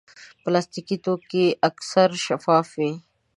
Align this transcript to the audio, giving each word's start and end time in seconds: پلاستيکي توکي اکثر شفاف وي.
پلاستيکي 0.43 0.97
توکي 1.05 1.45
اکثر 1.69 2.09
شفاف 2.25 2.67
وي. 2.79 2.91